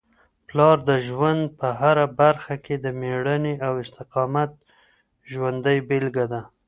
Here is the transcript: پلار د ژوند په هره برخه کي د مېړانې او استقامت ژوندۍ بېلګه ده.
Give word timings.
پلار 0.47 0.77
د 0.89 0.91
ژوند 1.07 1.41
په 1.59 1.67
هره 1.79 2.05
برخه 2.19 2.55
کي 2.65 2.75
د 2.79 2.85
مېړانې 2.99 3.53
او 3.67 3.73
استقامت 3.85 4.51
ژوندۍ 5.31 5.77
بېلګه 5.89 6.25
ده. 6.31 6.41